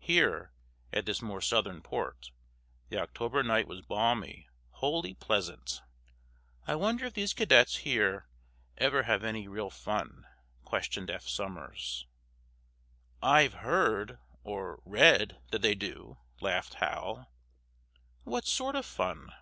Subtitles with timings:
[0.00, 0.50] Here,
[0.94, 2.30] at this more southern port,
[2.88, 5.82] the October night was balmy, wholly pleasant.
[6.66, 8.26] "I wonder if these cadets here
[8.78, 10.24] ever have any real fun?"
[10.64, 12.06] questioned Eph Somers.
[13.22, 17.30] "I've heard—or read—that they do," laughed Hal.
[18.22, 19.34] "What sort of fun?"